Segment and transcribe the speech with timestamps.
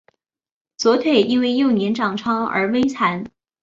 [0.77, 3.23] 左腿因为幼年长疮而微残。